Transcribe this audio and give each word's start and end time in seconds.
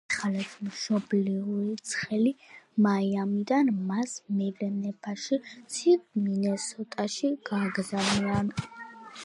ერთხელაც 0.03 0.53
მშობლიური 0.67 1.73
ცხელი 1.89 2.31
მაიამიდან 2.85 3.69
მას 3.91 4.15
მივლინებაში 4.39 5.41
ცივ 5.75 6.25
მინესოტაში 6.25 7.31
გააგზავნიან. 7.51 8.53